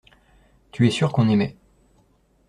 Tu 0.71 0.87
es 0.87 0.89
sûr 0.89 1.13
qu’on 1.13 1.29
aimait. 1.29 1.55